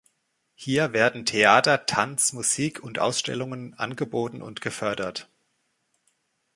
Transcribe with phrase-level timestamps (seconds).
[0.55, 5.29] Hier werden Theater, Tanz, Musik und Ausstellungen angeboten und gefördert.